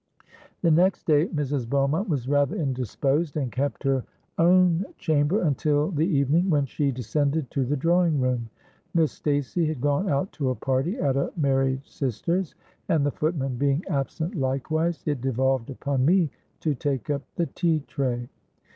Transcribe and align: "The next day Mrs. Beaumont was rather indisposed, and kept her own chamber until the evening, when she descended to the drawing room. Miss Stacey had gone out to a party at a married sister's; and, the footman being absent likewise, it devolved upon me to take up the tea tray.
"The 0.63 0.71
next 0.71 1.03
day 1.05 1.27
Mrs. 1.27 1.69
Beaumont 1.69 2.09
was 2.09 2.27
rather 2.27 2.55
indisposed, 2.55 3.37
and 3.37 3.51
kept 3.51 3.83
her 3.83 4.03
own 4.39 4.83
chamber 4.97 5.43
until 5.43 5.91
the 5.91 6.07
evening, 6.07 6.49
when 6.49 6.65
she 6.65 6.89
descended 6.89 7.51
to 7.51 7.63
the 7.65 7.77
drawing 7.77 8.19
room. 8.19 8.49
Miss 8.95 9.11
Stacey 9.11 9.67
had 9.67 9.79
gone 9.79 10.09
out 10.09 10.31
to 10.31 10.49
a 10.49 10.55
party 10.55 10.97
at 10.97 11.15
a 11.17 11.31
married 11.37 11.85
sister's; 11.85 12.55
and, 12.89 13.05
the 13.05 13.11
footman 13.11 13.57
being 13.57 13.83
absent 13.89 14.33
likewise, 14.33 15.03
it 15.05 15.21
devolved 15.21 15.69
upon 15.69 16.03
me 16.03 16.31
to 16.61 16.73
take 16.73 17.11
up 17.11 17.21
the 17.35 17.45
tea 17.45 17.81
tray. 17.85 18.27